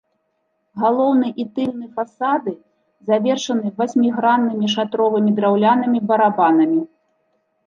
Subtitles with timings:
[0.83, 2.53] Галоўны і тыльны фасады
[3.09, 6.81] завершаны васьміграннымі шатровымі драўлянымі барабанамі.